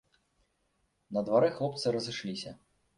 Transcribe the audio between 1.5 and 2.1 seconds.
хлопцы